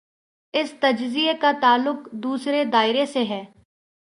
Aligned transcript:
اس 0.53 0.73
تجزیے 0.79 1.33
کا 1.41 1.51
تعلق 1.61 2.11
دوسرے 2.11 2.63
دائرے 2.65 3.05
سے 3.05 3.23
ہے۔ 3.23 3.43